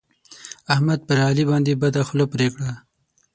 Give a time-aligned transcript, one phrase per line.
[0.73, 2.71] احمد پر علي باندې بده خوله پرې کړه.